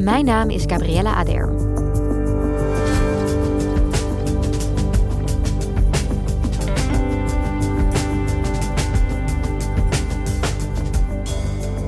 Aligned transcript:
Mijn 0.00 0.24
naam 0.24 0.50
is 0.50 0.64
Gabriella 0.66 1.14
Ader. 1.14 1.48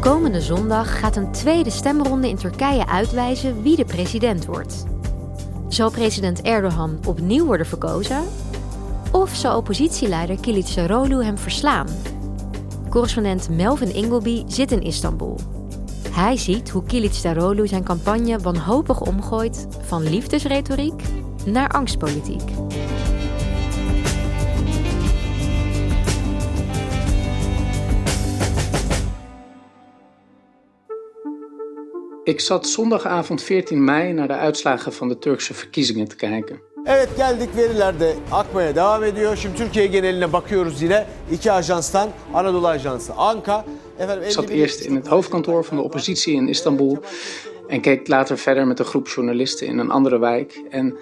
Komende 0.01 0.41
zondag 0.41 0.99
gaat 0.99 1.17
een 1.17 1.33
tweede 1.33 1.71
stemronde 1.71 2.29
in 2.29 2.37
Turkije 2.37 2.87
uitwijzen 2.87 3.63
wie 3.63 3.77
de 3.77 3.85
president 3.85 4.47
wordt. 4.47 4.85
Zal 5.69 5.91
president 5.91 6.43
Erdogan 6.43 6.99
opnieuw 7.07 7.47
worden 7.47 7.67
verkozen? 7.67 8.23
Of 9.13 9.35
zal 9.35 9.57
oppositieleider 9.57 10.37
Kılıçdaroğlu 10.37 11.23
hem 11.23 11.39
verslaan? 11.39 11.87
Correspondent 12.89 13.49
Melvin 13.49 13.95
Ingleby 13.95 14.43
zit 14.47 14.73
in 14.73 14.83
Istanbul. 14.83 15.60
Hij 16.21 16.37
ziet 16.37 16.71
hoe 16.71 16.83
Kılıçdaroğlu 16.83 17.67
zijn 17.67 17.85
campagne 17.85 18.39
wanhopig 18.39 19.01
omgooit 19.01 19.67
van 19.83 20.03
liefdesretoriek 20.03 21.03
naar 21.47 21.69
angstpolitiek. 21.69 22.43
Ik 32.25 32.41
zat 32.41 32.67
zondagavond 32.67 33.43
14 33.43 33.85
mei 33.85 34.13
naar 34.13 34.29
de 34.29 34.37
uitslagen 34.37 34.93
van 34.93 35.09
de 35.09 35.19
Turkse 35.19 35.55
verkiezingen 35.55 36.09
te 36.09 36.17
kijken. 36.17 36.61
Evet 36.85 37.09
geldik 37.17 37.49
verilerde 37.55 38.15
akmaya 38.31 38.75
devam 38.75 39.03
ediyor. 39.03 39.37
Şimdi 39.37 39.57
Türkiye 39.57 39.87
geneline 39.87 40.33
bakıyoruz 40.33 40.83
yine. 40.83 41.07
İki 41.31 41.53
ajanstan 41.53 42.09
Anadolu 42.33 42.67
Ajansı 42.67 43.13
Anka. 43.13 43.65
Ik 44.01 44.31
zat 44.31 44.49
eerst 44.49 44.81
in 44.81 44.95
het 44.95 45.07
hoofdkantoor 45.07 45.65
van 45.65 45.77
de 45.77 45.83
oppositie 45.83 46.35
in 46.35 46.49
Istanbul 46.49 47.03
en 47.67 47.81
keek 47.81 48.09
later 48.09 48.39
verder 48.39 48.67
met 48.67 48.79
een 48.79 48.85
groep 48.85 49.09
journalisten 49.09 49.67
in 49.67 49.79
een 49.79 49.91
andere 49.91 50.19
wijk. 50.19 50.63
En 50.71 50.97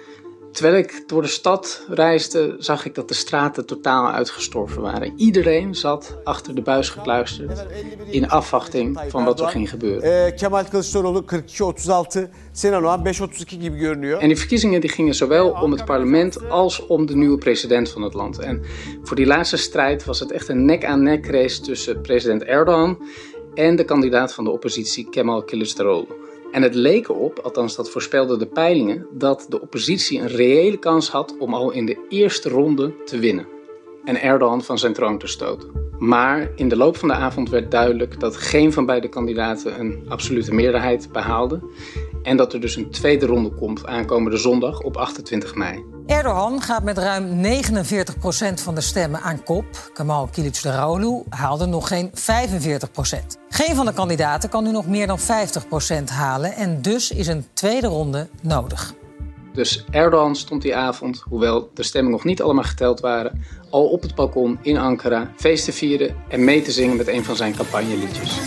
Terwijl 0.51 0.75
ik 0.75 1.03
door 1.07 1.21
de 1.21 1.27
stad 1.27 1.85
reisde, 1.89 2.55
zag 2.57 2.85
ik 2.85 2.95
dat 2.95 3.07
de 3.07 3.13
straten 3.13 3.65
totaal 3.65 4.11
uitgestorven 4.11 4.81
waren. 4.81 5.13
Iedereen 5.15 5.75
zat 5.75 6.17
achter 6.23 6.55
de 6.55 6.61
buis 6.61 6.89
gekluisterd 6.89 7.65
in 8.09 8.29
afwachting 8.29 8.99
van 9.07 9.23
wat 9.25 9.39
er 9.39 9.47
ging 9.47 9.69
gebeuren. 9.69 10.35
Kemal 10.35 10.65
Kılıçdaroğlu 10.65 11.25
42-36, 11.25 12.29
Sinan 12.51 12.83
Oğan 12.83 13.03
5-32 13.03 13.57
gibi 13.57 13.77
görünüyor. 13.77 14.21
En 14.21 14.29
die 14.29 14.37
verkiezingen 14.37 14.81
die 14.81 14.89
gingen 14.89 15.13
zowel 15.13 15.49
om 15.49 15.71
het 15.71 15.85
parlement 15.85 16.49
als 16.49 16.85
om 16.87 17.05
de 17.05 17.15
nieuwe 17.15 17.37
president 17.37 17.89
van 17.89 18.01
het 18.01 18.13
land. 18.13 18.39
En 18.39 18.61
voor 19.03 19.15
die 19.15 19.25
laatste 19.25 19.57
strijd 19.57 20.05
was 20.05 20.19
het 20.19 20.31
echt 20.31 20.49
een 20.49 20.65
nek-aan-nek 20.65 21.25
race 21.25 21.61
tussen 21.61 22.01
president 22.01 22.43
Erdogan 22.43 22.97
en 23.53 23.75
de 23.75 23.85
kandidaat 23.85 24.33
van 24.33 24.43
de 24.43 24.49
oppositie 24.49 25.09
Kemal 25.09 25.43
Kılıçdaroğlu. 25.43 26.27
En 26.51 26.61
het 26.61 26.75
leek 26.75 27.07
erop, 27.07 27.39
althans 27.39 27.75
dat 27.75 27.89
voorspelden 27.89 28.39
de 28.39 28.47
peilingen, 28.47 29.07
dat 29.11 29.45
de 29.49 29.61
oppositie 29.61 30.19
een 30.19 30.27
reële 30.27 30.77
kans 30.77 31.09
had 31.09 31.35
om 31.39 31.53
al 31.53 31.71
in 31.71 31.85
de 31.85 32.05
eerste 32.09 32.49
ronde 32.49 33.03
te 33.05 33.19
winnen 33.19 33.47
en 34.03 34.21
Erdogan 34.21 34.63
van 34.63 34.77
zijn 34.77 34.93
troon 34.93 35.17
te 35.17 35.27
stoten. 35.27 35.69
Maar 35.99 36.51
in 36.55 36.69
de 36.69 36.77
loop 36.77 36.97
van 36.97 37.07
de 37.07 37.13
avond 37.13 37.49
werd 37.49 37.71
duidelijk 37.71 38.19
dat 38.19 38.37
geen 38.37 38.73
van 38.73 38.85
beide 38.85 39.09
kandidaten 39.09 39.79
een 39.79 40.05
absolute 40.07 40.53
meerderheid 40.53 41.09
behaalde 41.11 41.61
en 42.23 42.37
dat 42.37 42.53
er 42.53 42.61
dus 42.61 42.75
een 42.75 42.89
tweede 42.89 43.25
ronde 43.25 43.49
komt 43.49 43.85
aankomende 43.85 44.37
zondag 44.37 44.79
op 44.79 44.97
28 44.97 45.55
mei. 45.55 45.83
Erdogan 46.05 46.61
gaat 46.61 46.83
met 46.83 46.97
ruim 46.97 47.41
49% 47.43 47.47
van 48.53 48.75
de 48.75 48.81
stemmen 48.81 49.21
aan 49.21 49.43
kop. 49.43 49.91
Kemal 49.93 50.29
Kılıçdaroğlu 50.29 51.29
haalde 51.29 51.65
nog 51.65 51.87
geen 51.87 52.11
45% 52.11 52.13
Geen 53.49 53.75
van 53.75 53.85
de 53.85 53.93
kandidaten 53.93 54.49
kan 54.49 54.63
nu 54.63 54.71
nog 54.71 54.87
meer 54.87 55.07
dan 55.07 55.19
50% 55.19 55.23
halen 56.11 56.55
en 56.55 56.81
dus 56.81 57.11
is 57.11 57.27
een 57.27 57.45
tweede 57.53 57.87
ronde 57.87 58.27
nodig. 58.41 58.93
Dus 59.53 59.85
Erdogan 59.91 60.35
stond 60.35 60.61
die 60.61 60.75
avond, 60.75 61.23
hoewel 61.29 61.69
de 61.73 61.83
stemmen 61.83 62.11
nog 62.11 62.23
niet 62.23 62.41
allemaal 62.41 62.63
geteld 62.63 62.99
waren, 62.99 63.43
al 63.69 63.85
op 63.85 64.01
het 64.01 64.15
balkon 64.15 64.59
in 64.61 64.77
Ankara 64.77 65.31
feest 65.35 65.65
te 65.65 65.73
vieren 65.73 66.15
en 66.29 66.43
mee 66.43 66.61
te 66.61 66.71
zingen 66.71 66.97
met 66.97 67.07
een 67.07 67.23
van 67.23 67.35
zijn 67.35 67.55
campagneliedjes. 67.55 68.39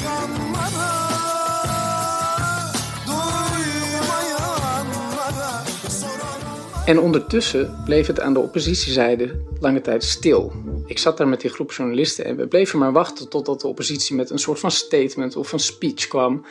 En 6.86 7.00
ondertussen 7.00 7.82
bleef 7.84 8.06
het 8.06 8.20
aan 8.20 8.32
de 8.32 8.38
oppositiezijde 8.38 9.40
lange 9.60 9.80
tijd 9.80 10.04
stil. 10.04 10.52
Ik 10.86 10.98
zat 10.98 11.16
daar 11.16 11.28
met 11.28 11.40
die 11.40 11.50
groep 11.50 11.72
journalisten 11.72 12.24
en 12.24 12.36
we 12.36 12.46
bleven 12.46 12.78
maar 12.78 12.92
wachten 12.92 13.28
totdat 13.28 13.60
de 13.60 13.66
oppositie 13.66 14.16
met 14.16 14.30
een 14.30 14.38
soort 14.38 14.58
van 14.58 14.70
statement 14.70 15.36
of 15.36 15.52
een 15.52 15.58
speech 15.58 16.08
kwam. 16.08 16.44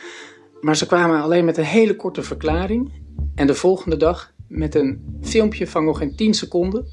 Maar 0.60 0.76
ze 0.76 0.86
kwamen 0.86 1.22
alleen 1.22 1.44
met 1.44 1.56
een 1.56 1.64
hele 1.64 1.96
korte 1.96 2.22
verklaring 2.22 2.92
en 3.34 3.46
de 3.46 3.54
volgende 3.54 3.96
dag 3.96 4.32
met 4.48 4.74
een 4.74 5.18
filmpje 5.22 5.66
van 5.66 5.84
nog 5.84 5.98
geen 5.98 6.16
10 6.16 6.34
seconden 6.34 6.86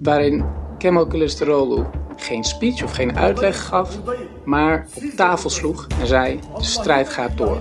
waarin 0.00 0.44
Kemal 0.78 1.06
Kılıçdaroğlu 1.06 1.90
geen 2.16 2.44
speech 2.44 2.82
of 2.82 2.92
geen 2.92 3.16
uitleg 3.16 3.66
gaf, 3.66 3.98
maar 4.44 4.88
op 4.94 5.02
tafel 5.16 5.50
sloeg 5.50 5.86
en 6.00 6.06
zei: 6.06 6.40
de 6.56 6.64
strijd 6.64 7.08
gaat 7.08 7.36
door. 7.36 7.60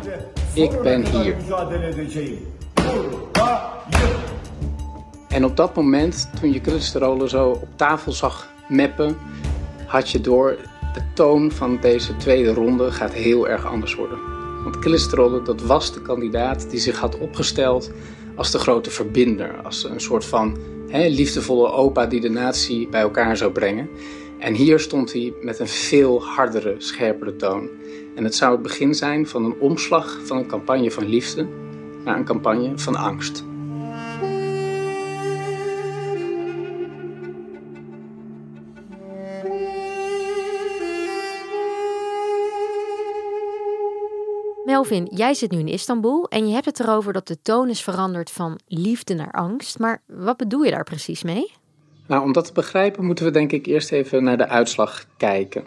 Ik 0.53 0.81
ben 0.81 1.05
hier. 1.05 1.35
En 5.29 5.45
op 5.45 5.57
dat 5.57 5.75
moment, 5.75 6.29
toen 6.39 6.53
je 6.53 6.61
Kılıçdaroğlu 6.61 7.27
zo 7.27 7.49
op 7.49 7.67
tafel 7.75 8.11
zag 8.11 8.47
meppen, 8.67 9.17
had 9.85 10.09
je 10.09 10.21
door 10.21 10.57
de 10.93 11.01
toon 11.13 11.51
van 11.51 11.77
deze 11.81 12.17
tweede 12.17 12.53
ronde 12.53 12.91
gaat 12.91 13.13
heel 13.13 13.47
erg 13.47 13.65
anders 13.65 13.95
worden. 13.95 14.17
Want 14.63 14.77
Kılıçdaroğlu, 14.77 15.43
dat 15.43 15.61
was 15.61 15.93
de 15.93 16.01
kandidaat 16.01 16.69
die 16.69 16.79
zich 16.79 16.99
had 16.99 17.17
opgesteld 17.17 17.91
als 18.35 18.51
de 18.51 18.59
grote 18.59 18.89
verbinder, 18.89 19.61
als 19.63 19.83
een 19.83 19.99
soort 19.99 20.25
van 20.25 20.57
hè, 20.87 21.07
liefdevolle 21.07 21.71
opa 21.71 22.05
die 22.05 22.21
de 22.21 22.29
natie 22.29 22.87
bij 22.87 23.01
elkaar 23.01 23.37
zou 23.37 23.51
brengen. 23.51 23.89
En 24.39 24.53
hier 24.53 24.79
stond 24.79 25.13
hij 25.13 25.33
met 25.41 25.59
een 25.59 25.67
veel 25.67 26.23
hardere, 26.23 26.75
scherpere 26.77 27.35
toon. 27.35 27.69
En 28.15 28.23
het 28.23 28.35
zou 28.35 28.51
het 28.51 28.61
begin 28.61 28.95
zijn 28.95 29.27
van 29.27 29.45
een 29.45 29.55
omslag 29.59 30.19
van 30.23 30.37
een 30.37 30.47
campagne 30.47 30.91
van 30.91 31.05
liefde 31.05 31.47
naar 32.05 32.17
een 32.17 32.25
campagne 32.25 32.71
van 32.75 32.95
angst. 32.95 33.43
Melvin, 44.69 45.07
jij 45.13 45.33
zit 45.33 45.51
nu 45.51 45.59
in 45.59 45.67
Istanbul 45.67 46.27
en 46.27 46.47
je 46.47 46.53
hebt 46.53 46.65
het 46.65 46.79
erover 46.79 47.13
dat 47.13 47.27
de 47.27 47.41
toon 47.41 47.69
is 47.69 47.81
veranderd 47.81 48.31
van 48.31 48.59
liefde 48.67 49.13
naar 49.13 49.31
angst. 49.31 49.79
Maar 49.79 50.01
wat 50.07 50.37
bedoel 50.37 50.61
je 50.61 50.71
daar 50.71 50.83
precies 50.83 51.23
mee? 51.23 51.51
Nou, 52.07 52.23
om 52.23 52.31
dat 52.31 52.45
te 52.45 52.53
begrijpen 52.53 53.05
moeten 53.05 53.25
we 53.25 53.31
denk 53.31 53.51
ik 53.51 53.65
eerst 53.65 53.91
even 53.91 54.23
naar 54.23 54.37
de 54.37 54.47
uitslag 54.47 55.05
kijken. 55.17 55.65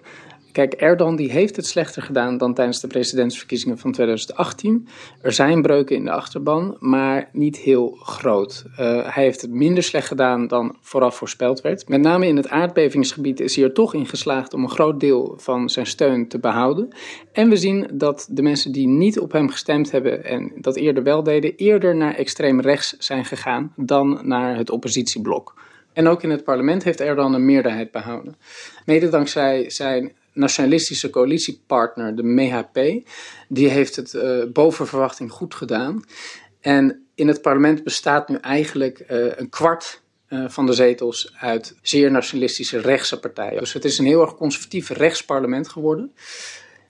Kijk, 0.53 0.73
Erdogan 0.73 1.17
die 1.17 1.31
heeft 1.31 1.57
het 1.57 1.67
slechter 1.67 2.03
gedaan 2.03 2.39
dan 2.39 2.55
tijdens 2.55 2.81
de 2.81 2.87
presidentsverkiezingen 2.87 3.79
van 3.79 3.93
2018. 3.93 4.89
Er 5.23 5.33
zijn 5.33 5.63
breuken 5.63 5.97
in 5.97 6.05
de 6.05 6.11
achterban, 6.11 6.77
maar 6.79 7.29
niet 7.33 7.57
heel 7.57 7.99
groot. 8.03 8.65
Uh, 8.71 8.77
hij 9.15 9.23
heeft 9.23 9.41
het 9.41 9.51
minder 9.51 9.83
slecht 9.83 10.07
gedaan 10.07 10.47
dan 10.47 10.77
vooraf 10.81 11.17
voorspeld 11.17 11.61
werd. 11.61 11.89
Met 11.89 12.01
name 12.01 12.27
in 12.27 12.37
het 12.37 12.49
aardbevingsgebied 12.49 13.41
is 13.41 13.57
hij 13.57 13.65
er 13.65 13.73
toch 13.73 13.95
in 13.95 14.07
geslaagd 14.07 14.55
om 14.55 14.63
een 14.63 14.71
groot 14.71 15.01
deel 15.01 15.35
van 15.37 15.71
zijn 15.71 15.87
steun 15.87 16.29
te 16.29 16.39
behouden. 16.39 16.89
En 17.33 17.49
we 17.49 17.57
zien 17.57 17.89
dat 17.93 18.29
de 18.31 18.43
mensen 18.43 18.73
die 18.73 18.87
niet 18.87 19.21
op 19.21 19.33
hem 19.33 19.49
gestemd 19.49 19.91
hebben 19.91 20.25
en 20.25 20.53
dat 20.57 20.77
eerder 20.77 21.03
wel 21.03 21.23
deden, 21.23 21.57
eerder 21.57 21.97
naar 21.97 22.15
extreem 22.15 22.61
rechts 22.61 22.97
zijn 22.99 23.25
gegaan 23.25 23.73
dan 23.77 24.21
naar 24.23 24.57
het 24.57 24.71
oppositieblok. 24.71 25.55
En 25.93 26.09
ook 26.09 26.23
in 26.23 26.31
het 26.31 26.45
parlement 26.45 26.85
heeft 26.85 27.01
Erdogan 27.01 27.35
een 27.35 27.45
meerderheid 27.45 27.91
behouden. 27.91 28.37
Mede 28.85 29.09
dankzij 29.09 29.71
zijn 29.71 30.13
nationalistische 30.33 31.11
coalitiepartner, 31.11 32.17
de 32.17 32.25
MHP, 32.25 33.09
die 33.49 33.69
heeft 33.69 33.97
het 33.97 34.13
uh, 34.13 34.45
boven 34.53 34.87
verwachting 34.87 35.31
goed 35.31 35.55
gedaan. 35.55 36.05
En 36.61 37.07
in 37.15 37.29
het 37.29 37.43
parlement 37.43 37.85
bestaat 37.85 38.29
nu 38.29 38.37
eigenlijk 38.37 39.05
uh, 39.11 39.37
een 39.37 39.49
kwart 39.49 40.03
uh, 40.29 40.45
van 40.49 40.67
de 40.67 40.73
zetels 40.73 41.35
uit 41.39 41.77
zeer 41.83 42.11
nationalistische 42.11 42.81
rechtse 42.81 43.21
partijen. 43.21 43.59
Dus 43.59 43.73
het 43.73 43.85
is 43.85 43.99
een 43.99 44.07
heel 44.07 44.21
erg 44.21 44.35
conservatief 44.35 44.89
rechtsparlement 44.89 45.69
geworden. 45.69 46.13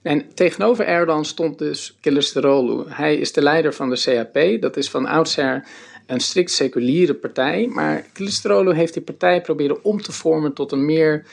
En 0.03 0.35
tegenover 0.35 0.87
Erdogan 0.87 1.25
stond 1.25 1.59
dus 1.59 1.97
Kılıçdaroğlu. 1.97 2.89
Hij 2.89 3.17
is 3.17 3.33
de 3.33 3.43
leider 3.43 3.75
van 3.75 3.91
de 3.91 3.97
CHP. 3.97 4.63
Dat 4.63 4.77
is 4.77 4.91
van 4.91 5.07
oudsher 5.07 5.65
een 6.07 6.21
strikt 6.21 6.51
seculiere 6.51 7.15
partij. 7.15 7.67
Maar 7.67 8.07
Kılıçdaroğlu 8.13 8.75
heeft 8.75 8.95
die 8.95 9.03
partij 9.03 9.41
proberen 9.41 9.85
om 9.85 10.03
te 10.03 10.13
vormen 10.13 10.53
tot 10.53 10.73
een 10.73 10.85
meer 10.85 11.27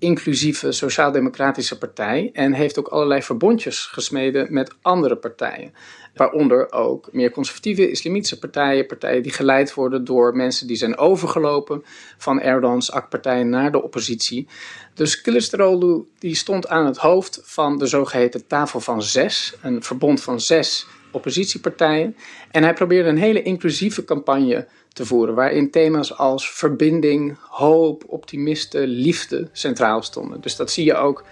inclusieve 0.00 0.72
sociaal-democratische 0.72 1.78
partij 1.78 2.30
en 2.32 2.52
heeft 2.52 2.78
ook 2.78 2.88
allerlei 2.88 3.22
verbondjes 3.22 3.80
gesmeden 3.80 4.52
met 4.52 4.74
andere 4.82 5.16
partijen. 5.16 5.72
Waaronder 6.14 6.72
ook 6.72 7.08
meer 7.12 7.30
conservatieve 7.30 7.90
islamitische 7.90 8.38
partijen, 8.38 8.86
partijen 8.86 9.22
die 9.22 9.32
geleid 9.32 9.74
worden 9.74 10.04
door 10.04 10.36
mensen 10.36 10.66
die 10.66 10.76
zijn 10.76 10.98
overgelopen 10.98 11.84
van 12.18 12.40
Erdogans 12.40 12.92
AK-partij 12.92 13.42
naar 13.42 13.72
de 13.72 13.82
oppositie. 13.82 14.48
Dus 14.94 15.20
Kılıçdaroğlu 15.20 16.18
die 16.18 16.34
stond 16.34 16.68
aan 16.68 16.86
het 16.86 16.96
hoofd 16.96 17.40
van 17.42 17.78
de 17.78 17.86
zogeheten 17.86 18.46
tafel 18.46 18.80
van 18.80 19.02
zes, 19.02 19.54
een 19.62 19.82
verbond 19.82 20.22
van 20.22 20.40
zes 20.40 20.86
oppositiepartijen. 21.12 22.16
En 22.50 22.62
hij 22.62 22.74
probeerde 22.74 23.08
een 23.08 23.18
hele 23.18 23.42
inclusieve 23.42 24.04
campagne 24.04 24.66
te 24.92 25.06
voeren, 25.06 25.34
waarin 25.34 25.70
thema's 25.70 26.16
als 26.16 26.50
verbinding, 26.50 27.38
hoop, 27.48 28.04
optimisten, 28.06 28.86
liefde 28.86 29.48
centraal 29.52 30.02
stonden. 30.02 30.40
Dus 30.40 30.56
dat 30.56 30.70
zie 30.70 30.84
je 30.84 30.94
ook 30.94 31.24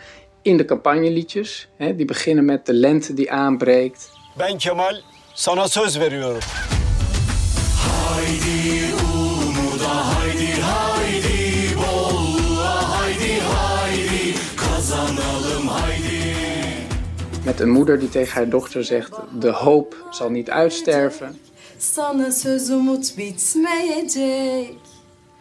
in 0.42 0.56
de 0.56 0.64
campagneliedjes. 0.64 1.68
Hè, 1.76 1.96
die 1.96 2.04
beginnen 2.06 2.44
met 2.44 2.66
de 2.66 2.72
lente 2.72 3.14
die 3.14 3.30
aanbreekt. 3.30 4.10
Ben 4.36 4.58
Kemal, 4.58 5.02
sana 5.34 5.66
söz 5.66 5.96
veriyorum. 5.96 6.40
Haydi 7.76 8.87
Met 17.48 17.60
een 17.60 17.70
moeder 17.70 17.98
die 17.98 18.08
tegen 18.08 18.34
haar 18.34 18.48
dochter 18.48 18.84
zegt: 18.84 19.16
de 19.38 19.50
hoop 19.50 20.06
zal 20.10 20.30
niet 20.30 20.50
uitsterven. 20.50 21.40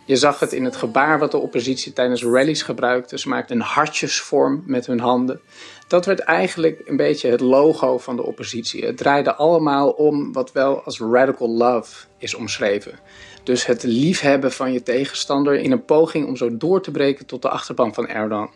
Je 0.06 0.16
zag 0.16 0.40
het 0.40 0.54
in 0.54 0.64
het 0.64 0.76
gebaar 0.76 1.20
wat 1.20 1.32
de 1.32 1.38
oppositie 1.38 1.94
tijdens 1.94 2.24
rallies 2.24 2.62
gebruikte. 2.62 3.20
Ze 3.20 3.30
maakten 3.30 3.56
een 3.56 3.62
hartjesvorm 3.62 4.64
met 4.66 4.86
hun 4.86 5.00
handen. 5.00 5.42
Dat 5.88 6.06
werd 6.06 6.20
eigenlijk 6.20 6.82
een 6.86 6.98
beetje 6.98 7.30
het 7.30 7.42
logo 7.42 7.98
van 7.98 8.16
de 8.16 8.24
oppositie. 8.24 8.86
Het 8.86 8.98
draaide 8.98 9.36
allemaal 9.36 9.90
om 9.90 10.34
wat 10.34 10.52
wel 10.52 10.84
als 10.84 11.00
radical 11.00 11.50
love 11.50 12.06
is 12.18 12.34
omschreven. 12.34 13.00
Dus 13.44 13.66
het 13.66 13.84
liefhebben 13.84 14.52
van 14.52 14.74
je 14.74 14.84
tegenstander 14.84 15.56
in 15.56 15.72
een 15.72 15.86
poging 15.86 16.28
om 16.28 16.36
zo 16.36 16.58
door 16.58 16.82
te 16.82 16.92
breken 16.92 17.26
tot 17.26 17.42
de 17.42 17.50
achterban 17.50 17.94
van 17.94 18.08
Erdogan. 18.08 18.50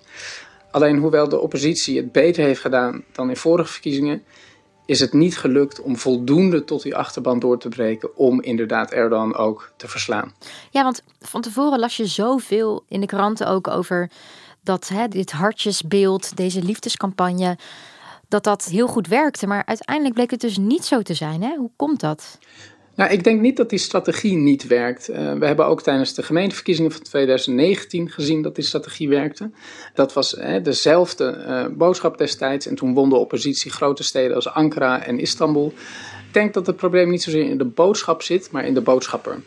Alleen 0.71 0.97
hoewel 0.97 1.29
de 1.29 1.39
oppositie 1.39 1.97
het 1.97 2.11
beter 2.11 2.43
heeft 2.43 2.61
gedaan 2.61 3.03
dan 3.11 3.29
in 3.29 3.37
vorige 3.37 3.71
verkiezingen, 3.71 4.23
is 4.85 4.99
het 4.99 5.13
niet 5.13 5.37
gelukt 5.37 5.81
om 5.81 5.97
voldoende 5.97 6.63
tot 6.63 6.81
die 6.81 6.95
achterban 6.95 7.39
door 7.39 7.59
te 7.59 7.69
breken 7.69 8.17
om 8.17 8.41
inderdaad 8.41 8.91
Erdogan 8.91 9.35
ook 9.35 9.71
te 9.77 9.87
verslaan. 9.87 10.33
Ja, 10.69 10.83
want 10.83 11.03
van 11.19 11.41
tevoren 11.41 11.79
las 11.79 11.97
je 11.97 12.05
zoveel 12.05 12.83
in 12.87 12.99
de 12.99 13.05
kranten 13.05 13.47
ook 13.47 13.67
over 13.67 14.11
dat 14.63 14.87
hè, 14.87 15.07
dit 15.07 15.31
hartjesbeeld, 15.31 16.37
deze 16.37 16.63
liefdescampagne, 16.63 17.57
dat 18.27 18.43
dat 18.43 18.65
heel 18.65 18.87
goed 18.87 19.07
werkte. 19.07 19.47
Maar 19.47 19.65
uiteindelijk 19.65 20.15
bleek 20.15 20.31
het 20.31 20.41
dus 20.41 20.57
niet 20.57 20.85
zo 20.85 21.01
te 21.01 21.13
zijn. 21.13 21.41
Hè? 21.41 21.55
Hoe 21.55 21.71
komt 21.75 21.99
dat? 21.99 22.37
Nou, 22.95 23.11
ik 23.11 23.23
denk 23.23 23.41
niet 23.41 23.57
dat 23.57 23.69
die 23.69 23.79
strategie 23.79 24.35
niet 24.35 24.67
werkt. 24.67 25.09
Uh, 25.09 25.33
we 25.33 25.45
hebben 25.45 25.65
ook 25.65 25.81
tijdens 25.81 26.13
de 26.13 26.23
gemeenteverkiezingen 26.23 26.91
van 26.91 27.01
2019 27.01 28.09
gezien 28.09 28.41
dat 28.41 28.55
die 28.55 28.63
strategie 28.63 29.09
werkte. 29.09 29.51
Dat 29.93 30.13
was 30.13 30.33
uh, 30.33 30.63
dezelfde 30.63 31.45
uh, 31.47 31.77
boodschap 31.77 32.17
destijds. 32.17 32.65
En 32.65 32.75
toen 32.75 32.93
won 32.93 33.09
de 33.09 33.15
oppositie 33.15 33.71
grote 33.71 34.03
steden 34.03 34.35
als 34.35 34.47
Ankara 34.47 35.05
en 35.05 35.19
Istanbul. 35.19 35.73
Ik 36.27 36.33
denk 36.33 36.53
dat 36.53 36.67
het 36.67 36.75
probleem 36.75 37.09
niet 37.09 37.23
zozeer 37.23 37.49
in 37.49 37.57
de 37.57 37.65
boodschap 37.65 38.21
zit, 38.21 38.51
maar 38.51 38.65
in 38.65 38.73
de 38.73 38.81
boodschapper. 38.81 39.41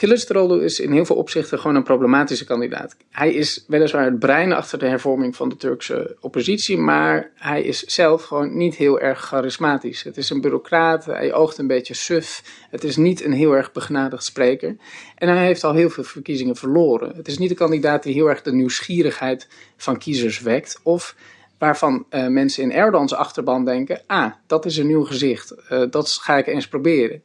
Kılıçdaroğlu 0.00 0.62
is 0.62 0.80
in 0.80 0.92
heel 0.92 1.04
veel 1.04 1.16
opzichten 1.16 1.58
gewoon 1.58 1.76
een 1.76 1.82
problematische 1.82 2.44
kandidaat. 2.44 2.96
Hij 3.10 3.32
is 3.32 3.64
weliswaar 3.68 4.04
het 4.04 4.18
brein 4.18 4.52
achter 4.52 4.78
de 4.78 4.86
hervorming 4.86 5.36
van 5.36 5.48
de 5.48 5.56
Turkse 5.56 6.16
oppositie, 6.20 6.78
maar 6.78 7.30
hij 7.34 7.62
is 7.62 7.80
zelf 7.80 8.24
gewoon 8.24 8.56
niet 8.56 8.74
heel 8.74 9.00
erg 9.00 9.20
charismatisch. 9.20 10.02
Het 10.02 10.16
is 10.16 10.30
een 10.30 10.40
bureaucraat, 10.40 11.04
hij 11.04 11.34
oogt 11.34 11.58
een 11.58 11.66
beetje 11.66 11.94
suf, 11.94 12.42
het 12.70 12.84
is 12.84 12.96
niet 12.96 13.24
een 13.24 13.32
heel 13.32 13.52
erg 13.52 13.72
begnadigd 13.72 14.24
spreker. 14.24 14.76
En 15.14 15.28
hij 15.28 15.44
heeft 15.46 15.64
al 15.64 15.74
heel 15.74 15.90
veel 15.90 16.04
verkiezingen 16.04 16.56
verloren. 16.56 17.16
Het 17.16 17.28
is 17.28 17.38
niet 17.38 17.50
een 17.50 17.56
kandidaat 17.56 18.02
die 18.02 18.14
heel 18.14 18.28
erg 18.28 18.42
de 18.42 18.52
nieuwsgierigheid 18.52 19.48
van 19.76 19.98
kiezers 19.98 20.40
wekt 20.40 20.80
of 20.82 21.14
waarvan 21.58 22.06
uh, 22.10 22.26
mensen 22.26 22.62
in 22.62 22.72
Erdogans 22.72 23.14
achterban 23.14 23.64
denken, 23.64 24.02
ah, 24.06 24.32
dat 24.46 24.64
is 24.64 24.76
een 24.76 24.86
nieuw 24.86 25.04
gezicht, 25.04 25.54
uh, 25.70 25.82
dat 25.90 26.12
ga 26.12 26.36
ik 26.36 26.46
eens 26.46 26.68
proberen. 26.68 27.22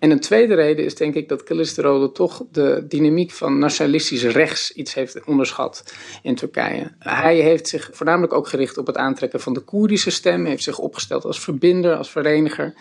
En 0.00 0.10
een 0.10 0.20
tweede 0.20 0.54
reden 0.54 0.84
is 0.84 0.94
denk 0.94 1.14
ik 1.14 1.28
dat 1.28 1.44
Kılıçdaroğlu 1.44 2.12
toch 2.12 2.42
de 2.52 2.84
dynamiek 2.88 3.30
van 3.30 3.58
nationalistisch 3.58 4.24
rechts 4.24 4.72
iets 4.72 4.94
heeft 4.94 5.24
onderschat 5.24 5.94
in 6.22 6.34
Turkije. 6.34 6.90
Hij 6.98 7.36
heeft 7.36 7.68
zich 7.68 7.90
voornamelijk 7.92 8.32
ook 8.32 8.48
gericht 8.48 8.78
op 8.78 8.86
het 8.86 8.96
aantrekken 8.96 9.40
van 9.40 9.52
de 9.52 9.60
Koerdische 9.60 10.10
stem, 10.10 10.44
heeft 10.44 10.62
zich 10.62 10.78
opgesteld 10.78 11.24
als 11.24 11.40
verbinder, 11.40 11.96
als 11.96 12.10
vereniger. 12.10 12.74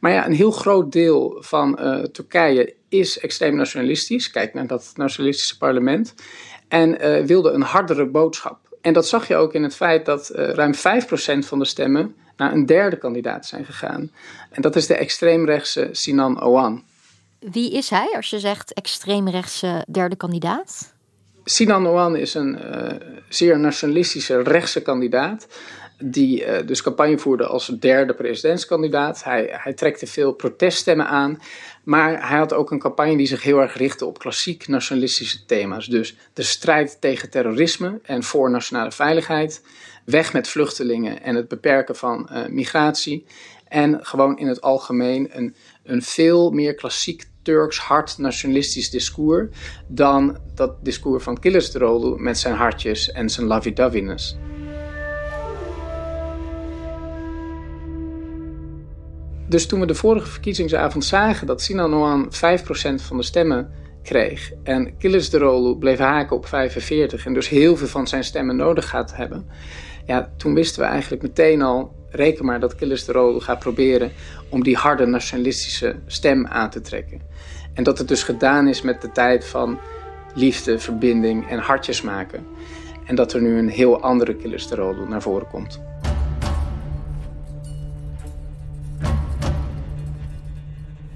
Maar 0.00 0.12
ja, 0.12 0.26
een 0.26 0.32
heel 0.32 0.50
groot 0.50 0.92
deel 0.92 1.36
van 1.40 1.78
uh, 1.80 2.02
Turkije 2.02 2.74
is 2.88 3.18
extreem 3.18 3.56
nationalistisch. 3.56 4.30
Kijk 4.30 4.54
naar 4.54 4.66
dat 4.66 4.92
nationalistische 4.94 5.58
parlement. 5.58 6.14
En 6.68 7.04
uh, 7.04 7.24
wilde 7.24 7.50
een 7.50 7.62
hardere 7.62 8.06
boodschap. 8.06 8.58
En 8.80 8.92
dat 8.92 9.08
zag 9.08 9.28
je 9.28 9.36
ook 9.36 9.54
in 9.54 9.62
het 9.62 9.74
feit 9.74 10.06
dat 10.06 10.32
uh, 10.34 10.48
ruim 10.48 10.74
5% 10.74 10.78
van 11.38 11.58
de 11.58 11.64
stemmen 11.64 12.14
naar 12.42 12.52
een 12.52 12.66
derde 12.66 12.96
kandidaat 12.96 13.46
zijn 13.46 13.64
gegaan. 13.64 14.10
En 14.50 14.62
dat 14.62 14.76
is 14.76 14.86
de 14.86 14.96
extreemrechtse 14.96 15.88
Sinan 15.92 16.42
Owan. 16.42 16.82
Wie 17.38 17.72
is 17.72 17.90
hij 17.90 18.12
als 18.16 18.30
je 18.30 18.38
zegt 18.38 18.72
extreemrechtse 18.72 19.84
derde 19.88 20.16
kandidaat? 20.16 20.94
Sinan 21.44 21.86
Owan 21.86 22.16
is 22.16 22.34
een 22.34 22.58
uh, 22.58 22.92
zeer 23.28 23.58
nationalistische 23.58 24.42
rechtse 24.42 24.82
kandidaat. 24.82 25.46
Die 25.98 26.46
uh, 26.46 26.66
dus 26.66 26.82
campagne 26.82 27.18
voerde 27.18 27.46
als 27.46 27.66
derde 27.66 28.14
presidentskandidaat. 28.14 29.24
Hij, 29.24 29.48
hij 29.52 29.72
trekte 29.72 30.06
veel 30.06 30.32
proteststemmen 30.32 31.06
aan. 31.06 31.38
Maar 31.82 32.28
hij 32.28 32.38
had 32.38 32.52
ook 32.52 32.70
een 32.70 32.78
campagne 32.78 33.16
die 33.16 33.26
zich 33.26 33.42
heel 33.42 33.60
erg 33.60 33.76
richtte 33.76 34.06
op 34.06 34.18
klassiek 34.18 34.68
nationalistische 34.68 35.44
thema's. 35.44 35.86
Dus 35.86 36.16
de 36.32 36.42
strijd 36.42 36.96
tegen 37.00 37.30
terrorisme 37.30 38.00
en 38.02 38.22
voor 38.22 38.50
nationale 38.50 38.92
veiligheid 38.92 39.62
weg 40.04 40.32
met 40.32 40.48
vluchtelingen 40.48 41.22
en 41.22 41.34
het 41.34 41.48
beperken 41.48 41.96
van 41.96 42.28
uh, 42.32 42.46
migratie. 42.46 43.26
En 43.68 43.98
gewoon 44.02 44.38
in 44.38 44.46
het 44.46 44.60
algemeen 44.60 45.28
een, 45.32 45.54
een 45.82 46.02
veel 46.02 46.50
meer 46.50 46.74
klassiek 46.74 47.24
Turks 47.42 47.78
hard 47.78 48.18
nationalistisch 48.18 48.90
discours 48.90 49.48
dan 49.86 50.38
dat 50.54 50.84
discours 50.84 51.22
van 51.22 51.38
Kılıçdaroğlu 51.40 52.16
met 52.16 52.38
zijn 52.38 52.54
hartjes 52.54 53.12
en 53.12 53.28
zijn 53.28 53.46
lovey-doveyness. 53.46 54.36
Dus 59.52 59.66
toen 59.66 59.80
we 59.80 59.86
de 59.86 59.94
vorige 59.94 60.26
verkiezingsavond 60.26 61.04
zagen 61.04 61.46
dat 61.46 61.62
Sinan 61.62 61.92
Oğan 61.92 62.28
5% 62.30 63.02
van 63.02 63.16
de 63.16 63.22
stemmen 63.22 63.70
kreeg 64.02 64.52
en 64.62 64.92
Kılıçdaroğlu 64.98 65.78
bleef 65.78 65.98
haken 65.98 66.36
op 66.36 66.46
45 66.46 67.26
en 67.26 67.34
dus 67.34 67.48
heel 67.48 67.76
veel 67.76 67.86
van 67.86 68.06
zijn 68.06 68.24
stemmen 68.24 68.56
nodig 68.56 68.88
gaat 68.88 69.16
hebben, 69.16 69.46
ja, 70.06 70.32
toen 70.36 70.54
wisten 70.54 70.82
we 70.82 70.88
eigenlijk 70.88 71.22
meteen 71.22 71.62
al, 71.62 71.94
reken 72.10 72.44
maar 72.44 72.60
dat 72.60 72.74
Kılıçdaroğlu 72.74 73.40
gaat 73.40 73.58
proberen 73.58 74.12
om 74.48 74.62
die 74.62 74.76
harde 74.76 75.06
nationalistische 75.06 75.96
stem 76.06 76.46
aan 76.46 76.70
te 76.70 76.80
trekken. 76.80 77.20
En 77.74 77.84
dat 77.84 77.98
het 77.98 78.08
dus 78.08 78.22
gedaan 78.22 78.68
is 78.68 78.82
met 78.82 79.02
de 79.02 79.12
tijd 79.12 79.46
van 79.46 79.78
liefde, 80.34 80.78
verbinding 80.78 81.48
en 81.48 81.58
hartjes 81.58 82.02
maken. 82.02 82.46
En 83.06 83.14
dat 83.14 83.32
er 83.32 83.42
nu 83.42 83.58
een 83.58 83.68
heel 83.68 84.00
andere 84.00 84.36
Kılıçdaroğlu 84.36 85.08
naar 85.08 85.22
voren 85.22 85.48
komt. 85.48 85.80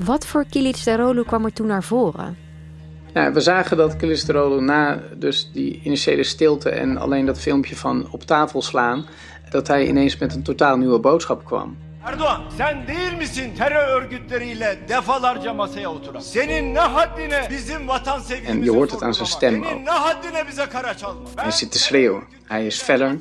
Wat 0.06 0.26
voor 0.26 0.44
Kılıçdaroğlu 0.44 1.24
kwam 1.24 1.44
er 1.44 1.52
toen 1.52 1.66
naar 1.66 1.82
voren? 1.82 2.36
Nou, 3.14 3.32
we 3.34 3.40
zagen 3.40 3.78
dat 3.78 3.96
Kılıçdaroğlu 3.96 4.66
na 4.66 4.98
dus 5.20 5.52
die 5.54 5.80
initiële 5.84 6.24
stilte 6.24 6.70
en 6.70 6.96
alleen 6.96 7.26
dat 7.26 7.38
filmpje 7.38 7.76
van 7.76 8.06
op 8.10 8.22
tafel 8.22 8.62
slaan, 8.62 9.06
dat 9.50 9.66
hij 9.66 9.86
ineens 9.86 10.18
met 10.18 10.34
een 10.34 10.42
totaal 10.42 10.76
nieuwe 10.76 10.98
boodschap 10.98 11.44
kwam. 11.44 11.76
Erdoğan 12.06 12.42
sen 12.56 12.86
değil 12.86 13.12
misin 13.18 13.54
terör 13.54 13.88
örgütleriyle 13.88 14.78
defalarca 14.88 15.52
masaya 15.54 15.90
oturan? 15.90 16.20
Senin 16.20 16.74
ne 16.74 16.80
haddine 16.80 17.46
bizim 17.50 17.88
vatan 17.88 18.22
En 18.46 18.64
je 18.64 18.70
hoort 18.70 18.90
het 18.90 19.02
aan 19.02 19.14
zijn 19.14 19.28
stem 19.28 19.58
ook. 19.58 19.66
Senin 19.66 19.84
ne 19.84 19.90
haddine 19.90 20.44
bize 20.46 20.68
kara 20.68 20.96
çalma? 20.96 21.28
Hij 21.34 21.50
zit 21.50 21.72
te 21.72 21.78
schreeuwen. 21.78 22.22
Hij 22.44 22.66
is 22.66 22.82
feller. 22.82 23.16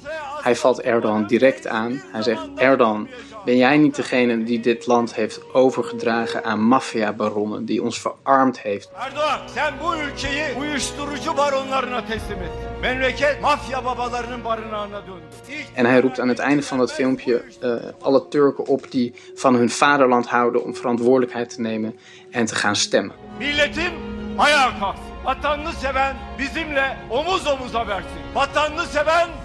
Hij 0.46 0.56
valt 0.56 0.82
Erdogan 0.82 1.28
direct 1.28 1.68
aan. 1.68 2.02
Hij 2.12 2.22
zegt: 2.22 2.42
Erdogan, 2.56 3.08
ben 3.46 3.58
jij 3.58 3.78
niet 3.78 3.96
degene 3.96 4.44
die 4.44 4.60
dit 4.60 4.88
land 4.88 5.16
heeft 5.16 5.54
overgedragen 5.54 6.44
aan 6.44 6.60
maffiabaronnen, 6.60 7.66
die 7.66 7.84
ons 7.84 8.00
verarmd 8.02 8.60
heeft? 8.60 8.90
Erdoğan 8.94 9.40
sen 9.54 9.74
bu 9.82 9.96
ülkeyi 9.96 10.44
uyuşturucu 10.58 11.38
baronlarına 11.38 12.06
teslim 12.06 12.38
ettin. 12.38 12.80
Memleket 12.82 13.42
mafya 13.42 13.86
babalarının 13.86 14.44
barınağına 14.44 15.02
döndü. 15.08 15.26
En 15.74 15.86
hij 15.86 16.02
roept 16.02 16.20
aan 16.20 16.30
het 16.30 16.40
einde 16.40 16.62
van 16.62 16.78
dat 16.78 16.94
filmpje 16.94 17.44
eh, 17.62 17.70
alle 18.02 18.28
Turken 18.30 18.68
op 18.68 18.92
die 18.92 19.14
van 19.36 19.56
hun 19.56 19.70
vaderland 19.70 20.28
houden 20.28 20.64
om 20.64 20.76
verantwoordelijkheid 20.76 21.50
te 21.56 21.62
nemen 21.62 21.96
en 22.32 22.46
te 22.46 22.56
gaan 22.56 22.76
stemmen. 22.76 23.16
milletim 23.40 23.92
ayağa 24.38 24.80
kalksın. 24.80 25.04
Vatanını 25.26 25.74
seven 25.74 26.16
bizimle 26.40 26.98
omuz 27.10 27.48
omuza 27.48 27.88
versin. 27.88 28.22
Vatanını 28.36 28.86
seven. 28.86 29.45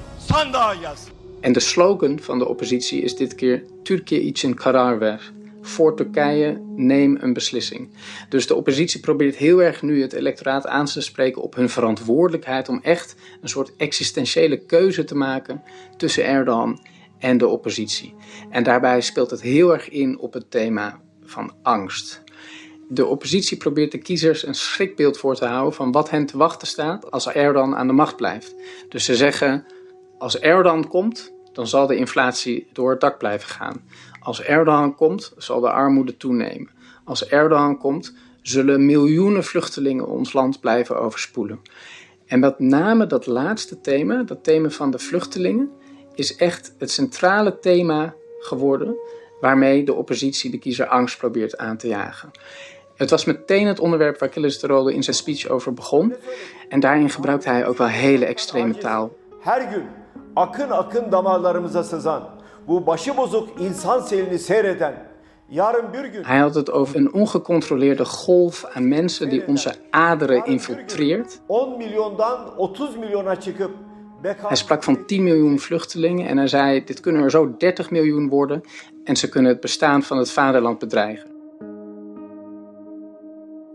En 1.41 1.53
de 1.53 1.61
slogan 1.61 2.19
van 2.21 2.39
de 2.39 2.49
oppositie 2.49 3.03
is 3.03 3.17
dit 3.17 3.35
keer 3.35 3.65
Türkiye 3.83 4.21
için 4.21 4.55
karar 4.55 4.99
ver. 4.99 5.33
Voor 5.61 5.97
Turkije 5.97 6.61
neem 6.77 7.19
een 7.21 7.33
beslissing. 7.33 7.89
Dus 8.29 8.47
de 8.47 8.55
oppositie 8.55 9.01
probeert 9.01 9.37
heel 9.37 9.63
erg 9.63 9.83
nu 9.83 10.03
het 10.03 10.13
electoraat 10.13 10.67
aan 10.67 10.85
te 10.85 11.01
spreken 11.01 11.43
op 11.43 11.55
hun 11.55 11.69
verantwoordelijkheid 11.69 12.69
om 12.69 12.81
echt 12.83 13.15
een 13.41 13.49
soort 13.49 13.77
existentiële 13.77 14.57
keuze 14.57 15.05
te 15.05 15.15
maken 15.15 15.63
tussen 15.97 16.25
Erdogan 16.25 16.81
en 17.19 17.39
de 17.39 17.47
oppositie. 17.47 18.15
En 18.51 18.63
daarbij 18.63 19.01
speelt 19.01 19.31
het 19.31 19.43
heel 19.43 19.73
erg 19.73 19.89
in 19.89 20.19
op 20.19 20.33
het 20.33 20.51
thema 20.51 21.01
van 21.25 21.53
angst. 21.63 22.23
De 22.89 23.07
oppositie 23.07 23.57
probeert 23.57 23.93
de 23.93 23.99
kiezers 23.99 24.47
een 24.47 24.55
schrikbeeld 24.55 25.19
voor 25.19 25.35
te 25.35 25.47
houden 25.47 25.75
van 25.75 25.93
wat 25.93 26.11
hen 26.11 26.27
te 26.27 26.37
wachten 26.37 26.69
staat 26.69 27.11
als 27.11 27.29
Erdogan 27.29 27.77
aan 27.77 27.87
de 27.87 27.93
macht 27.93 28.17
blijft. 28.17 28.55
Dus 28.89 29.05
ze 29.05 29.17
zeggen: 29.17 29.65
als 30.21 30.39
Erdogan 30.39 30.89
komt, 30.89 31.33
dan 31.53 31.67
zal 31.67 31.87
de 31.87 31.97
inflatie 31.97 32.69
door 32.73 32.91
het 32.91 33.01
dak 33.01 33.19
blijven 33.19 33.49
gaan. 33.49 33.83
Als 34.21 34.43
Erdogan 34.43 34.95
komt, 34.95 35.33
zal 35.37 35.61
de 35.61 35.71
armoede 35.71 36.17
toenemen. 36.17 36.71
Als 37.05 37.27
Erdogan 37.27 37.79
komt, 37.79 38.15
zullen 38.43 38.87
miljoenen 38.87 39.45
vluchtelingen 39.45 40.07
ons 40.07 40.33
land 40.33 40.61
blijven 40.61 41.01
overspoelen. 41.01 41.61
En 42.27 42.41
met 42.41 42.59
name 42.59 43.07
dat 43.07 43.27
laatste 43.27 43.81
thema, 43.81 44.23
dat 44.23 44.45
thema 44.45 44.71
van 44.71 44.91
de 44.91 44.99
vluchtelingen, 44.99 45.71
is 46.15 46.37
echt 46.37 46.75
het 46.79 46.91
centrale 46.91 47.59
thema 47.59 48.15
geworden 48.39 48.97
waarmee 49.41 49.85
de 49.85 49.95
oppositie 49.95 50.51
de 50.51 50.59
kiezer 50.59 50.87
angst 50.87 51.19
probeert 51.19 51.59
aan 51.59 51.77
te 51.77 51.89
jagen. 51.89 52.31
Het 52.97 53.11
was 53.11 53.25
meteen 53.25 53.67
het 53.67 53.81
onderwerp 53.81 54.19
waar 54.19 54.29
Kılıçdaroğlu 54.31 54.95
in 54.95 55.03
zijn 55.03 55.17
speech 55.17 55.49
over 55.49 55.75
begon. 55.75 56.15
En 56.69 56.81
daarin 56.81 57.11
gebruikte 57.11 57.49
hij 57.49 57.67
ook 57.67 57.79
wel 57.79 57.87
hele 57.87 58.25
extreme 58.25 58.79
taal. 58.79 59.17
Her 59.41 59.99
akın 60.37 60.71
akın 60.71 61.13
damarlarımıza 61.13 61.85
sızan 61.85 62.23
bu 62.69 62.87
başıbozuk 62.87 63.49
insan 63.61 64.01
selini 64.01 64.39
seyreden 64.39 64.95
yarın 65.51 65.93
bir 65.93 66.05
gün 66.05 66.25
Hij 66.25 66.41
had 66.41 66.55
het 66.55 66.71
over 66.71 67.01
een 67.01 67.13
ongecontroleerde 67.13 68.05
golf 68.27 68.65
aan 68.77 68.83
mensen 68.83 69.31
die 69.31 69.47
onze 69.49 69.73
aderen 69.93 70.43
infiltreert. 70.47 71.39
10 71.49 71.79
milyondan 71.79 72.59
30 72.59 72.97
milyona 72.97 73.35
çıkıp 73.35 73.71
Hij 74.23 74.57
sprak 74.57 74.85
van 74.85 75.07
10 75.07 75.23
miljoen 75.23 75.59
vluchtelingen 75.59 76.29
en 76.29 76.37
hij 76.37 76.49
zei: 76.49 76.85
Dit 76.85 77.01
kunnen 77.01 77.23
er 77.23 77.31
zo 77.31 77.55
30 77.59 77.91
miljoen 77.91 78.29
worden 78.29 78.61
en 79.05 79.17
ze 79.17 79.29
kunnen 79.29 79.51
het 79.51 79.61
bestaan 79.61 80.03
van 80.03 80.19
het 80.19 80.31
vaderland 80.31 80.79
bedreigen. 80.79 81.29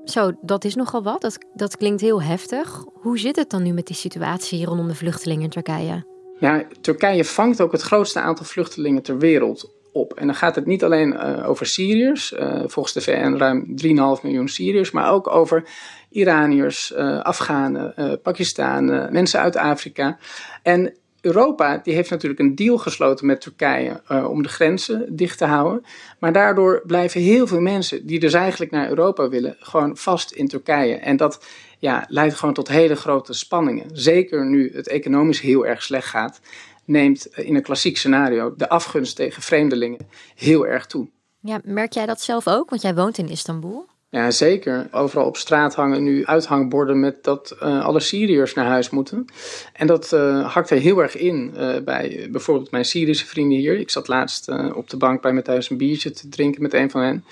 Zo, 0.06 0.32
dat 0.42 0.64
is 0.64 0.76
nogal 0.76 1.04
wat. 1.04 1.22
Dat, 1.22 1.38
dat 1.54 1.78
klinkt 1.78 2.02
heel 2.02 2.22
heftig. 2.22 2.86
Hoe 2.94 3.20
zit 3.20 3.36
het 3.36 3.50
dan 3.50 3.64
nu 3.64 3.72
met 3.72 3.88
die 3.88 3.96
situatie 3.96 4.66
rondom 4.66 4.88
de 4.88 4.96
vluchtelingen 4.96 5.44
in 5.44 5.50
Turkije? 5.50 6.15
Ja, 6.40 6.64
Turkije 6.82 7.26
vangt 7.26 7.62
ook 7.62 7.72
het 7.72 7.82
grootste 7.82 8.20
aantal 8.20 8.46
vluchtelingen 8.46 9.02
ter 9.02 9.18
wereld 9.18 9.74
op. 9.92 10.14
En 10.14 10.26
dan 10.26 10.36
gaat 10.36 10.56
het 10.56 10.66
niet 10.66 10.84
alleen 10.84 11.18
eh, 11.18 11.50
over 11.50 11.66
Syriërs, 11.66 12.34
eh, 12.34 12.62
volgens 12.66 12.94
de 12.94 13.02
VN 13.02 13.36
ruim 13.38 13.76
3,5 13.76 14.24
miljoen 14.24 14.48
Syriërs, 14.48 14.92
maar 14.92 15.12
ook 15.12 15.28
over 15.28 15.64
Iraniërs, 16.10 16.94
eh, 16.94 17.20
Afghanen, 17.20 18.20
Pakistanen, 18.22 19.14
mensen 19.14 19.40
uit 19.40 19.56
Afrika. 19.56 20.18
En 20.64 20.94
Europa 21.26 21.78
die 21.78 21.94
heeft 21.94 22.10
natuurlijk 22.10 22.40
een 22.40 22.56
deal 22.56 22.78
gesloten 22.78 23.26
met 23.26 23.42
Turkije 23.42 24.02
eh, 24.08 24.30
om 24.30 24.44
de 24.44 24.50
grenzen 24.50 25.16
dicht 25.16 25.38
te 25.38 25.46
houden. 25.46 25.86
Maar 26.20 26.34
daardoor 26.34 26.82
blijven 26.86 27.22
heel 27.22 27.48
veel 27.48 27.60
mensen 27.60 28.06
die 28.06 28.20
dus 28.20 28.34
eigenlijk 28.34 28.72
naar 28.72 28.90
Europa 28.90 29.30
willen, 29.30 29.56
gewoon 29.60 29.98
vast 29.98 30.32
in 30.32 30.48
Turkije. 30.48 30.96
En 30.96 31.18
dat 31.18 31.46
ja, 31.80 32.06
leidt 32.08 32.36
gewoon 32.36 32.54
tot 32.54 32.68
hele 32.68 32.96
grote 32.96 33.34
spanningen. 33.34 33.90
Zeker 33.94 34.46
nu 34.46 34.72
het 34.74 34.88
economisch 34.88 35.42
heel 35.42 35.66
erg 35.66 35.84
slecht 35.84 36.08
gaat, 36.08 36.40
neemt 36.86 37.30
eh, 37.30 37.48
in 37.48 37.56
een 37.56 37.62
klassiek 37.62 37.98
scenario 37.98 38.54
de 38.58 38.70
afgunst 38.70 39.16
tegen 39.16 39.42
vreemdelingen 39.42 40.08
heel 40.36 40.68
erg 40.68 40.86
toe. 40.86 41.08
Ja, 41.40 41.60
merk 41.64 41.94
jij 41.94 42.06
dat 42.06 42.22
zelf 42.22 42.48
ook? 42.48 42.70
Want 42.70 42.82
jij 42.82 42.96
woont 42.96 43.18
in 43.18 43.30
Istanbul. 43.30 43.86
Ja, 44.16 44.32
zeker. 44.32 44.88
Overal 44.92 45.26
op 45.26 45.38
straat 45.38 45.76
hangen 45.76 46.04
nu 46.04 46.26
uithangborden 46.26 47.00
met 47.00 47.24
dat 47.24 47.56
eh, 47.60 47.86
alle 47.86 48.00
Syriërs 48.00 48.54
naar 48.54 48.66
huis 48.66 48.90
moeten. 48.90 49.26
En 49.74 49.88
dat 49.88 50.14
eh, 50.14 50.54
hakt 50.54 50.70
er 50.70 50.78
heel 50.78 51.02
erg 51.02 51.18
in 51.18 51.54
eh, 51.56 51.84
bij 51.84 52.28
bijvoorbeeld 52.32 52.72
mijn 52.72 52.86
Syrische 52.86 53.26
vrienden 53.26 53.58
hier. 53.58 53.80
Ik 53.80 53.90
zat 53.90 54.08
laatst 54.08 54.50
op 54.74 54.90
de 54.90 54.98
bank 54.98 55.22
bij 55.22 55.34
me 55.34 55.42
thuis 55.42 55.70
een 55.70 55.78
biertje 55.78 56.12
te 56.12 56.30
drinken 56.30 56.62
met 56.62 56.74
een 56.74 56.90
van 56.90 57.02
hen. 57.02 57.26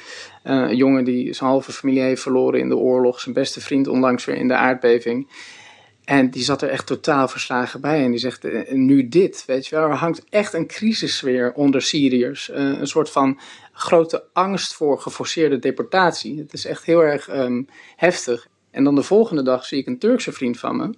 Een 0.43 0.75
jongen 0.75 1.03
die 1.03 1.33
zijn 1.33 1.49
halve 1.49 1.71
familie 1.71 2.01
heeft 2.01 2.21
verloren 2.21 2.59
in 2.59 2.69
de 2.69 2.77
oorlog. 2.77 3.19
Zijn 3.19 3.35
beste 3.35 3.61
vriend 3.61 3.87
onlangs 3.87 4.25
weer 4.25 4.35
in 4.35 4.47
de 4.47 4.55
aardbeving. 4.55 5.27
En 6.03 6.29
die 6.29 6.43
zat 6.43 6.61
er 6.61 6.69
echt 6.69 6.85
totaal 6.85 7.27
verslagen 7.27 7.81
bij. 7.81 8.03
En 8.03 8.11
die 8.11 8.19
zegt, 8.19 8.45
eh, 8.45 8.71
nu 8.71 9.07
dit, 9.07 9.43
weet 9.45 9.67
je 9.67 9.75
wel. 9.75 9.89
Er 9.89 9.95
hangt 9.95 10.23
echt 10.29 10.53
een 10.53 10.67
crisissfeer 10.67 11.53
onder 11.53 11.81
Syriërs. 11.81 12.49
Eh, 12.49 12.63
een 12.63 12.87
soort 12.87 13.09
van 13.09 13.39
grote 13.71 14.23
angst 14.33 14.73
voor 14.73 14.99
geforceerde 14.99 15.59
deportatie. 15.59 16.39
Het 16.39 16.53
is 16.53 16.65
echt 16.65 16.85
heel 16.85 17.03
erg 17.03 17.27
ehm, 17.27 17.63
heftig. 17.95 18.47
En 18.71 18.83
dan 18.83 18.95
de 18.95 19.03
volgende 19.03 19.43
dag 19.43 19.65
zie 19.65 19.79
ik 19.79 19.87
een 19.87 19.99
Turkse 19.99 20.31
vriend 20.31 20.59
van 20.59 20.75
me. 20.75 20.89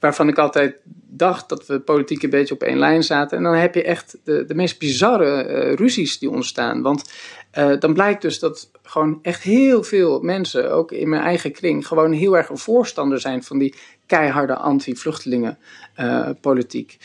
Waarvan 0.00 0.28
ik 0.28 0.38
altijd 0.38 0.80
dacht 1.12 1.48
dat 1.48 1.66
we 1.66 1.80
politiek 1.80 2.22
een 2.22 2.30
beetje 2.30 2.54
op 2.54 2.62
één 2.62 2.78
lijn 2.78 3.02
zaten. 3.02 3.36
En 3.36 3.42
dan 3.42 3.54
heb 3.54 3.74
je 3.74 3.82
echt 3.82 4.18
de, 4.24 4.44
de 4.44 4.54
meest 4.54 4.78
bizarre 4.78 5.42
eh, 5.42 5.74
ruzies 5.74 6.18
die 6.18 6.30
ontstaan. 6.30 6.82
Want 6.82 7.10
eh, 7.50 7.78
dan 7.78 7.94
blijkt 7.94 8.22
dus 8.22 8.38
dat 8.38 8.70
gewoon 8.82 9.18
echt 9.22 9.42
heel 9.42 9.82
veel 9.82 10.20
mensen, 10.20 10.72
ook 10.72 10.92
in 10.92 11.08
mijn 11.08 11.22
eigen 11.22 11.52
kring, 11.52 11.86
gewoon 11.86 12.12
heel 12.12 12.36
erg 12.36 12.48
een 12.48 12.58
voorstander 12.58 13.20
zijn 13.20 13.42
van 13.42 13.58
die 13.58 13.74
keiharde 14.06 14.54
anti-vluchtelingenpolitiek. 14.54 16.96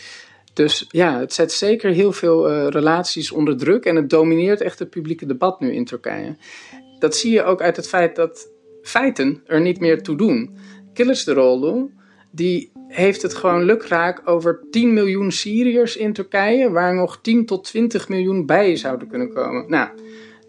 dus 0.53 0.85
ja, 0.89 1.19
het 1.19 1.33
zet 1.33 1.51
zeker 1.51 1.91
heel 1.91 2.11
veel 2.11 2.49
eh, 2.49 2.67
relaties 2.67 3.31
onder 3.31 3.57
druk 3.57 3.85
en 3.85 3.95
het 3.95 4.09
domineert 4.09 4.61
echt 4.61 4.79
het 4.79 4.89
publieke 4.89 5.25
debat 5.25 5.59
nu 5.59 5.73
in 5.73 5.85
Turkije. 5.85 6.35
Dat 6.99 7.15
zie 7.15 7.31
je 7.31 7.43
ook 7.43 7.61
uit 7.61 7.75
het 7.75 7.87
feit 7.87 8.15
dat 8.15 8.49
feiten 8.81 9.41
er 9.45 9.61
niet 9.61 9.79
meer 9.79 10.01
toe 10.01 10.17
doen. 10.17 10.57
Kılıçdaroğlu, 10.93 11.89
die 12.35 12.71
heeft 12.87 13.21
het 13.21 13.33
gewoon 13.33 13.63
lukraak 13.63 14.21
over 14.25 14.63
10 14.71 14.93
miljoen 14.93 15.31
Syriërs 15.31 15.97
in 15.97 16.13
Turkije, 16.13 16.69
waar 16.69 16.95
nog 16.95 17.19
10 17.21 17.45
tot 17.45 17.63
20 17.63 18.09
miljoen 18.09 18.45
bij 18.45 18.75
zouden 18.75 19.07
kunnen 19.07 19.33
komen. 19.33 19.65
Nou, 19.67 19.89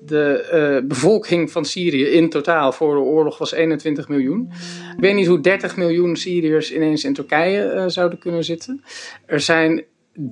de 0.00 0.40
eh, 0.40 0.88
bevolking 0.88 1.50
van 1.50 1.64
Syrië 1.64 2.04
in 2.04 2.28
totaal 2.28 2.72
voor 2.72 2.94
de 2.94 3.00
oorlog 3.00 3.38
was 3.38 3.52
21 3.52 4.08
miljoen. 4.08 4.48
Ik 4.96 5.00
weet 5.00 5.14
niet 5.14 5.26
hoe 5.26 5.40
30 5.40 5.76
miljoen 5.76 6.16
Syriërs 6.16 6.74
ineens 6.74 7.04
in 7.04 7.14
Turkije 7.14 7.62
eh, 7.62 7.84
zouden 7.86 8.18
kunnen 8.18 8.44
zitten. 8.44 8.82
Er 9.26 9.40
zijn 9.40 9.84
3,5 10.18 10.22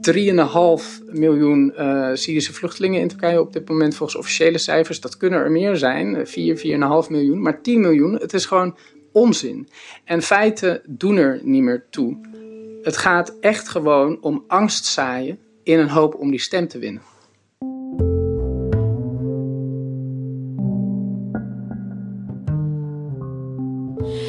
miljoen 1.07 1.75
eh, 1.75 2.11
Syrische 2.15 2.53
vluchtelingen 2.53 3.01
in 3.01 3.09
Turkije 3.09 3.41
op 3.41 3.53
dit 3.53 3.69
moment 3.69 3.95
volgens 3.95 4.19
officiële 4.19 4.59
cijfers. 4.59 5.01
Dat 5.01 5.17
kunnen 5.17 5.39
er 5.39 5.51
meer 5.51 5.77
zijn, 5.77 6.17
eh, 6.17 6.25
4, 6.25 6.57
4,5 6.57 7.11
miljoen. 7.11 7.43
Maar 7.43 7.63
10 7.63 7.81
miljoen, 7.81 8.15
het 8.15 8.33
is 8.33 8.47
gewoon 8.47 8.77
onzin. 9.14 9.68
En 10.04 10.23
feiten 10.23 10.83
doen 10.87 11.16
er 11.16 11.40
niet 11.42 11.62
meer 11.62 11.85
toe. 11.90 12.16
Het 12.83 12.97
gaat 12.97 13.38
echt 13.40 13.68
gewoon 13.68 14.18
om 14.21 14.44
angst 14.47 14.85
zaaien 14.85 15.38
in 15.62 15.78
een 15.78 15.88
hoop 15.88 16.14
om 16.14 16.30
die 16.30 16.40
stem 16.40 16.68
te 16.68 16.78
winnen. 16.78 17.02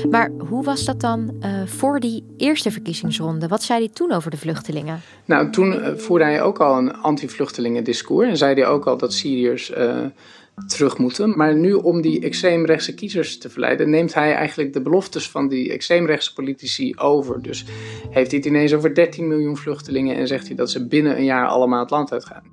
Maar 0.10 0.32
hoe 0.38 0.64
was 0.64 0.86
dat 0.86 1.02
dan 1.02 1.36
uh, 1.40 1.66
voor 1.66 2.00
die 2.00 2.24
eerste 2.38 2.72
verkiezingsronde? 2.72 3.48
Wat 3.48 3.64
zei 3.64 3.80
hij 3.80 3.90
toen 3.94 4.12
over 4.12 4.32
de 4.32 4.38
vluchtelingen? 4.38 5.02
Nou, 5.26 5.50
toen 5.52 5.74
uh, 5.74 5.88
voerde 5.96 6.24
hij 6.24 6.42
ook 6.42 6.60
al 6.60 6.78
een 6.78 6.94
anti-vluchtelingen 6.94 7.84
discours. 7.84 8.28
En 8.28 8.38
zei 8.38 8.54
hij 8.54 8.68
ook 8.68 8.88
al 8.88 8.98
dat 8.98 9.14
Syriërs 9.14 9.72
uh, 9.72 10.06
terug 10.68 10.98
moeten. 10.98 11.34
Maar 11.38 11.56
nu 11.56 11.74
om 11.74 12.02
die 12.02 12.22
extreemrechtse 12.22 12.94
kiezers 12.94 13.38
te 13.38 13.50
verleiden, 13.50 13.90
neemt 13.90 14.14
hij 14.14 14.34
eigenlijk 14.34 14.74
de 14.74 14.82
beloftes 14.82 15.30
van 15.30 15.48
die 15.48 15.72
extreemrechtse 15.72 16.34
politici 16.34 16.94
over. 16.96 17.42
Dus 17.42 17.66
heeft 18.10 18.32
hij 18.32 18.40
het 18.40 18.46
ineens 18.46 18.74
over 18.74 18.96
13 18.96 19.28
miljoen 19.28 19.58
vluchtelingen 19.58 20.16
en 20.16 20.28
zegt 20.28 20.48
hij 20.48 20.56
dat 20.56 20.72
ze 20.72 20.88
binnen 20.88 21.18
een 21.18 21.24
jaar 21.24 21.48
allemaal 21.48 21.80
het 21.80 21.90
land 21.90 22.12
uitgaan. 22.12 22.44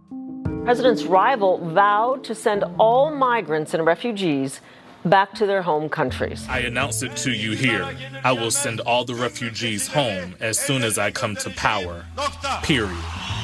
President's 0.65 1.03
rival 1.03 1.61
vowed 1.75 2.25
to 2.25 2.35
send 2.35 2.65
all 2.77 3.11
migrants 3.11 3.75
and 3.75 3.87
refugees 3.89 4.61
back 5.05 5.35
to 5.35 5.47
their 5.47 5.63
home 5.63 5.89
countries. 5.89 6.47
I 6.49 6.67
announce 6.67 7.03
it 7.03 7.17
to 7.23 7.31
you 7.31 7.57
here. 7.57 7.89
I 8.25 8.33
will 8.33 8.51
send 8.51 8.81
all 8.81 9.05
the 9.05 9.15
refugees 9.15 9.89
home 9.89 10.35
as 10.41 10.65
soon 10.65 10.83
as 10.83 10.99
I 10.99 11.11
come 11.11 11.35
to 11.37 11.51
power. 11.51 12.05
Period. 12.63 13.42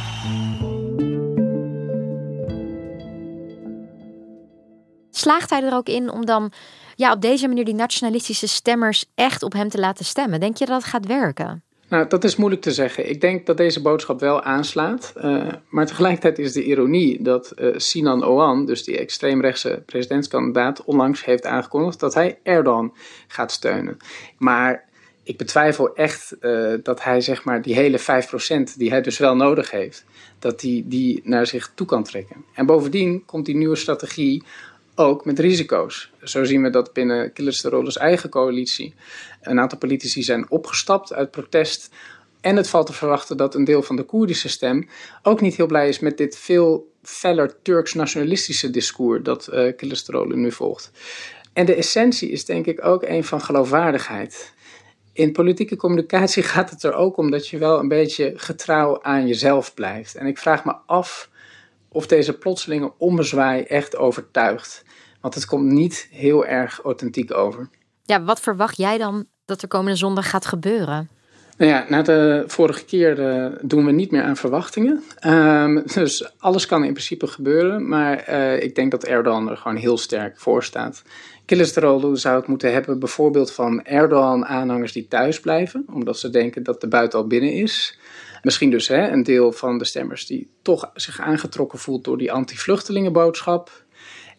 Slaagt 5.28 5.50
hij 5.50 5.62
er 5.62 5.74
ook 5.74 5.88
in 5.88 6.10
om 6.10 6.26
dan 6.26 6.52
ja, 6.94 7.12
op 7.12 7.20
deze 7.20 7.48
manier 7.48 7.64
die 7.64 7.74
nationalistische 7.74 8.48
stemmers 8.48 9.04
echt 9.14 9.42
op 9.42 9.52
hem 9.52 9.68
te 9.68 9.78
laten 9.78 10.04
stemmen? 10.04 10.40
Denk 10.40 10.56
je 10.56 10.66
dat 10.66 10.84
gaat 10.84 11.06
werken? 11.06 11.62
Nou, 11.88 12.08
dat 12.08 12.24
is 12.24 12.36
moeilijk 12.36 12.62
te 12.62 12.72
zeggen. 12.72 13.10
Ik 13.10 13.20
denk 13.20 13.46
dat 13.46 13.56
deze 13.56 13.82
boodschap 13.82 14.20
wel 14.20 14.42
aanslaat. 14.42 15.12
Uh, 15.16 15.46
maar 15.68 15.86
tegelijkertijd 15.86 16.38
is 16.38 16.52
de 16.52 16.64
ironie 16.64 17.22
dat 17.22 17.52
uh, 17.56 17.74
Sinan 17.76 18.24
Oğan, 18.24 18.66
dus 18.66 18.84
die 18.84 18.98
extreemrechtse 18.98 19.82
presidentskandidaat, 19.86 20.84
onlangs 20.84 21.24
heeft 21.24 21.46
aangekondigd 21.46 22.00
dat 22.00 22.14
hij 22.14 22.38
Erdogan 22.42 22.94
gaat 23.26 23.52
steunen. 23.52 23.96
Maar 24.38 24.84
ik 25.22 25.36
betwijfel 25.36 25.94
echt 25.94 26.36
uh, 26.40 26.74
dat 26.82 27.02
hij 27.02 27.20
zeg 27.20 27.44
maar 27.44 27.62
die 27.62 27.74
hele 27.74 28.00
5% 28.00 28.02
die 28.76 28.90
hij 28.90 29.00
dus 29.00 29.18
wel 29.18 29.36
nodig 29.36 29.70
heeft, 29.70 30.04
dat 30.38 30.60
die, 30.60 30.88
die 30.88 31.20
naar 31.24 31.46
zich 31.46 31.72
toe 31.74 31.86
kan 31.86 32.02
trekken. 32.02 32.44
En 32.54 32.66
bovendien 32.66 33.24
komt 33.24 33.46
die 33.46 33.56
nieuwe 33.56 33.76
strategie 33.76 34.42
ook 34.98 35.24
met 35.24 35.38
risico's. 35.38 36.10
Zo 36.22 36.44
zien 36.44 36.62
we 36.62 36.70
dat 36.70 36.92
binnen 36.92 37.32
Kılıçdaroğlu's 37.32 37.96
eigen 37.96 38.30
coalitie 38.30 38.94
een 39.42 39.60
aantal 39.60 39.78
politici 39.78 40.22
zijn 40.22 40.50
opgestapt 40.50 41.12
uit 41.12 41.30
protest. 41.30 41.90
En 42.40 42.56
het 42.56 42.68
valt 42.68 42.86
te 42.86 42.92
verwachten 42.92 43.36
dat 43.36 43.54
een 43.54 43.64
deel 43.64 43.82
van 43.82 43.96
de 43.96 44.02
Koerdische 44.02 44.48
stem 44.48 44.88
ook 45.22 45.40
niet 45.40 45.56
heel 45.56 45.66
blij 45.66 45.88
is 45.88 45.98
met 45.98 46.16
dit 46.16 46.38
veel 46.38 46.92
feller 47.02 47.62
Turks-nationalistische 47.62 48.70
discours 48.70 49.22
dat 49.22 49.48
uh, 49.52 49.72
Kılıçdaroğlu 49.72 50.34
nu 50.34 50.52
volgt. 50.52 50.90
En 51.52 51.66
de 51.66 51.74
essentie 51.74 52.30
is 52.30 52.44
denk 52.44 52.66
ik 52.66 52.84
ook 52.84 53.02
een 53.02 53.24
van 53.24 53.40
geloofwaardigheid. 53.40 54.52
In 55.12 55.32
politieke 55.32 55.76
communicatie 55.76 56.42
gaat 56.52 56.70
het 56.70 56.82
er 56.82 56.94
ook 56.94 57.16
om 57.16 57.30
dat 57.30 57.48
je 57.48 57.58
wel 57.58 57.78
een 57.78 57.88
beetje 57.88 58.32
getrouw 58.36 59.02
aan 59.02 59.26
jezelf 59.26 59.74
blijft. 59.74 60.14
En 60.14 60.26
ik 60.26 60.38
vraag 60.38 60.64
me 60.64 60.74
af 60.86 61.30
of 61.98 62.06
deze 62.06 62.38
plotselinge 62.38 62.92
ommezwaai 62.98 63.62
echt 63.62 63.96
overtuigt. 63.96 64.84
Want 65.20 65.34
het 65.34 65.44
komt 65.46 65.72
niet 65.72 66.08
heel 66.10 66.46
erg 66.46 66.80
authentiek 66.84 67.34
over. 67.34 67.68
Ja, 68.02 68.22
wat 68.22 68.40
verwacht 68.40 68.76
jij 68.76 68.98
dan 68.98 69.26
dat 69.44 69.62
er 69.62 69.68
komende 69.68 69.98
zondag 69.98 70.30
gaat 70.30 70.46
gebeuren? 70.46 71.08
Nou 71.56 71.70
ja, 71.70 71.86
na 71.88 72.02
de 72.02 72.44
vorige 72.46 72.84
keer 72.84 73.18
uh, 73.18 73.58
doen 73.62 73.84
we 73.84 73.92
niet 73.92 74.10
meer 74.10 74.22
aan 74.22 74.36
verwachtingen. 74.36 75.02
Um, 75.26 75.82
dus 75.94 76.32
alles 76.38 76.66
kan 76.66 76.84
in 76.84 76.92
principe 76.92 77.26
gebeuren. 77.26 77.88
Maar 77.88 78.28
uh, 78.28 78.62
ik 78.62 78.74
denk 78.74 78.90
dat 78.90 79.04
Erdogan 79.04 79.50
er 79.50 79.56
gewoon 79.56 79.76
heel 79.76 79.98
sterk 79.98 80.40
voor 80.40 80.64
staat. 80.64 81.02
Kılıçdaroğlu 81.54 82.12
zou 82.12 82.36
het 82.36 82.46
moeten 82.46 82.72
hebben 82.72 82.98
bijvoorbeeld 82.98 83.52
van 83.52 83.84
Erdogan-aanhangers 83.84 84.92
die 84.92 85.08
thuis 85.08 85.40
blijven. 85.40 85.86
Omdat 85.92 86.18
ze 86.18 86.30
denken 86.30 86.62
dat 86.62 86.80
de 86.80 86.88
buiten 86.88 87.18
al 87.18 87.26
binnen 87.26 87.52
is. 87.52 87.98
Misschien 88.42 88.70
dus 88.70 88.88
hè, 88.88 89.08
een 89.08 89.22
deel 89.22 89.52
van 89.52 89.78
de 89.78 89.84
stemmers 89.84 90.26
die 90.26 90.50
toch 90.62 90.90
zich 90.94 91.20
aangetrokken 91.20 91.78
voelt 91.78 92.04
door 92.04 92.18
die 92.18 92.32
anti-vluchtelingenboodschap. 92.32 93.86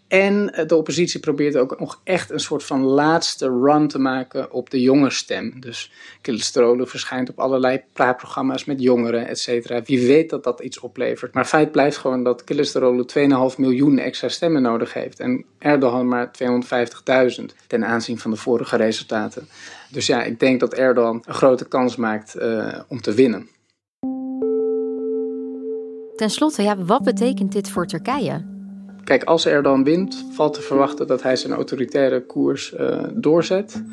En 0.10 0.54
eh, 0.54 0.68
de 0.68 0.76
oppositie 0.76 1.20
probeert 1.20 1.58
ook 1.58 1.80
nog 1.80 2.02
echt 2.04 2.30
een 2.30 2.40
soort 2.40 2.64
van 2.64 2.84
laatste 2.84 3.48
run 3.48 3.88
te 3.88 4.00
maken 4.00 4.52
op 4.52 4.70
de 4.70 4.82
jonge 4.82 5.10
stem. 5.10 5.60
Dus 5.60 5.92
Kılıçdaroğlu 6.22 6.86
verschijnt 6.86 7.30
op 7.30 7.40
allerlei 7.40 7.82
praatprogramma's 7.94 8.66
met 8.66 8.82
jongeren, 8.82 9.28
et 9.28 9.40
cetera. 9.40 9.82
Wie 9.82 10.08
weet 10.08 10.30
dat 10.30 10.44
dat 10.44 10.60
iets 10.60 10.80
oplevert. 10.80 11.34
Maar 11.34 11.46
feit 11.46 11.72
blijft 11.72 11.98
gewoon 11.98 12.24
dat 12.24 12.44
Kılıçdaroğlu 12.44 13.06
2,5 13.52 13.58
miljoen 13.58 13.98
extra 13.98 14.30
stemmen 14.30 14.62
nodig 14.62 14.94
heeft. 14.94 15.20
En 15.20 15.46
Erdogan 15.60 16.08
maar 16.08 16.32
250.000 17.40 17.46
ten 17.68 17.86
aanzien 17.86 18.20
van 18.20 18.32
de 18.32 18.38
vorige 18.38 18.76
resultaten. 18.76 19.48
Dus 19.92 20.06
ja, 20.06 20.24
ik 20.24 20.40
denk 20.40 20.60
dat 20.60 20.74
Erdogan 20.74 21.24
een 21.26 21.34
grote 21.34 21.68
kans 21.68 21.96
maakt 21.96 22.36
uh, 22.36 22.80
om 22.88 23.02
te 23.02 23.14
winnen. 23.14 23.50
Ten 26.20 26.30
slotte, 26.30 26.62
ja, 26.62 26.78
wat 26.78 27.04
betekent 27.04 27.52
dit 27.52 27.70
voor 27.70 27.86
Turkije? 27.86 28.46
Kijk, 29.04 29.24
als 29.24 29.46
Erdogan 29.46 29.84
wint, 29.84 30.26
valt 30.32 30.54
te 30.54 30.62
verwachten 30.62 31.08
dat 31.08 31.24
hij 31.24 31.36
zijn 31.36 31.54
autoritaire 31.54 32.26
koers 32.26 32.74
uh, 32.80 33.04
doorzet. 33.14 33.84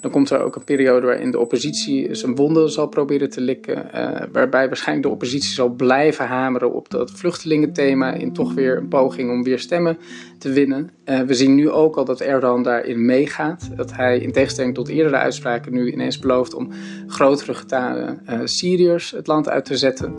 Dan 0.00 0.10
komt 0.10 0.30
er 0.30 0.42
ook 0.42 0.56
een 0.56 0.64
periode 0.64 1.06
waarin 1.06 1.30
de 1.30 1.38
oppositie 1.38 2.14
zijn 2.14 2.34
wonden 2.34 2.70
zal 2.70 2.88
proberen 2.88 3.30
te 3.30 3.40
likken. 3.40 3.86
Uh, 3.94 4.22
waarbij 4.32 4.66
waarschijnlijk 4.66 5.06
de 5.06 5.12
oppositie 5.12 5.54
zal 5.54 5.68
blijven 5.68 6.26
hameren 6.26 6.72
op 6.72 6.90
dat 6.90 7.10
vluchtelingenthema. 7.10 8.12
In 8.12 8.32
toch 8.32 8.54
weer 8.54 8.76
een 8.76 8.88
poging 8.88 9.30
om 9.30 9.42
weer 9.42 9.58
stemmen 9.58 9.98
te 10.42 10.52
winnen. 10.52 10.90
Uh, 11.04 11.20
we 11.20 11.34
zien 11.34 11.54
nu 11.54 11.70
ook 11.70 11.96
al 11.96 12.04
dat 12.04 12.20
Erdogan 12.20 12.62
daarin 12.62 13.04
meegaat. 13.04 13.70
Dat 13.76 13.92
hij 13.92 14.18
in 14.18 14.32
tegenstelling 14.32 14.74
tot 14.74 14.88
eerdere 14.88 15.16
uitspraken 15.16 15.72
nu 15.72 15.92
ineens 15.92 16.18
belooft 16.18 16.54
om 16.54 16.70
grotere 17.06 17.54
getalen 17.54 18.22
uh, 18.30 18.40
Syriërs 18.44 19.10
het 19.10 19.26
land 19.26 19.48
uit 19.48 19.64
te 19.64 19.76
zetten. 19.76 20.14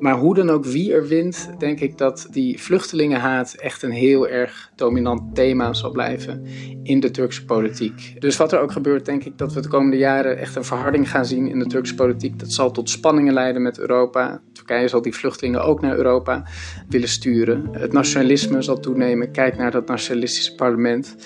Maar 0.00 0.18
hoe 0.18 0.34
dan 0.34 0.50
ook 0.50 0.64
wie 0.64 0.92
er 0.92 1.06
wint, 1.06 1.50
denk 1.58 1.80
ik 1.80 1.98
dat 1.98 2.26
die 2.30 2.60
vluchtelingenhaat 2.60 3.54
echt 3.54 3.82
een 3.82 3.90
heel 3.90 4.28
erg 4.28 4.70
dominant 4.76 5.34
thema 5.34 5.72
zal 5.72 5.90
blijven 5.90 6.46
in 6.82 7.00
de 7.00 7.10
Turkse 7.10 7.44
politiek. 7.44 8.16
Dus 8.18 8.36
wat 8.36 8.52
er 8.52 8.60
ook 8.60 8.72
gebeurt, 8.72 9.04
denk 9.04 9.24
ik 9.24 9.38
dat 9.38 9.52
we 9.52 9.60
de 9.60 9.68
komende 9.68 9.96
jaren 9.96 10.38
echt 10.38 10.56
een 10.56 10.64
verharding 10.64 11.10
gaan 11.10 11.26
zien 11.26 11.48
in 11.48 11.58
de 11.58 11.66
Turkse 11.66 11.94
politiek. 11.94 12.38
Dat 12.38 12.52
zal 12.52 12.70
tot 12.70 12.90
spanningen 12.90 13.32
leiden 13.32 13.62
met 13.62 13.78
Europa. 13.78 14.40
Turkije 14.52 14.88
zal 14.88 15.02
die 15.02 15.14
vluchtelingen 15.14 15.64
ook 15.64 15.80
naar 15.80 15.96
Europa 15.96 16.44
willen 16.88 17.08
sturen. 17.08 17.68
Het 17.72 17.92
nationalisme 17.92 18.62
zal 18.62 18.80
toenemen. 18.80 19.32
Kijk 19.32 19.56
naar 19.60 19.70
dat 19.70 19.86
nationalistische 19.86 20.54
parlement. 20.54 21.16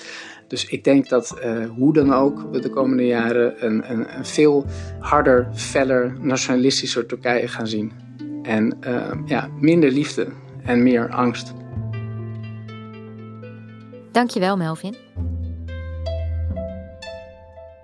Dus 0.48 0.66
ik 0.66 0.84
denk 0.84 1.08
dat 1.08 1.36
uh, 1.44 1.68
hoe 1.70 1.92
dan 1.92 2.12
ook 2.12 2.46
we 2.50 2.60
de 2.60 2.70
komende 2.70 3.06
jaren 3.06 3.66
een, 3.66 3.90
een, 3.90 4.16
een 4.16 4.24
veel 4.24 4.66
harder, 4.98 5.48
feller, 5.54 6.16
nationalistischer 6.20 7.06
Turkije 7.06 7.48
gaan 7.48 7.66
zien. 7.66 7.92
En 8.42 8.76
uh, 8.86 9.10
ja, 9.24 9.48
minder 9.60 9.90
liefde 9.90 10.26
en 10.64 10.82
meer 10.82 11.08
angst. 11.08 11.52
Dankjewel, 14.12 14.56
Melvin. 14.56 14.96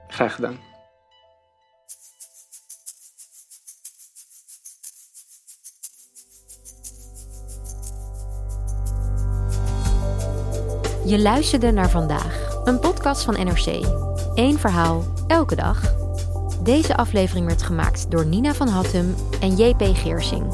Graag 0.09 0.35
gedaan. 0.35 0.70
Je 11.11 11.19
luisterde 11.19 11.71
naar 11.71 11.91
vandaag, 11.91 12.61
een 12.65 12.79
podcast 12.79 13.23
van 13.23 13.35
NRC. 13.35 13.87
Eén 14.35 14.59
verhaal, 14.59 15.05
elke 15.27 15.55
dag. 15.55 15.95
Deze 16.63 16.97
aflevering 16.97 17.47
werd 17.47 17.63
gemaakt 17.63 18.11
door 18.11 18.27
Nina 18.27 18.55
van 18.55 18.69
Hattem 18.69 19.15
en 19.41 19.57
JP 19.57 19.83
Geersing. 19.95 20.45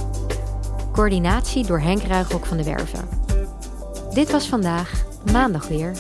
Coördinatie 0.93 1.67
door 1.67 1.81
Henk 1.81 2.03
Ruigrok 2.03 2.47
van 2.47 2.57
de 2.57 2.65
Werven. 2.65 3.09
Dit 4.15 4.31
was 4.31 4.49
vandaag, 4.49 5.05
maandag 5.33 5.69
weer. 5.69 5.93